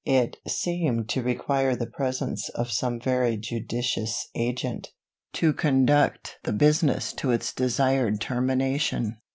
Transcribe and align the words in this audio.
It 0.03 0.37
seemed 0.47 1.09
to 1.09 1.21
require 1.21 1.75
the 1.75 1.85
presence 1.85 2.49
of 2.55 2.71
some 2.71 2.99
very 2.99 3.37
judicious 3.37 4.29
agent, 4.33 4.89
to 5.33 5.53
conduct 5.53 6.39
the 6.41 6.53
business 6.53 7.13
to 7.13 7.29
its 7.29 7.53
desired 7.53 8.19
termination. 8.19 9.17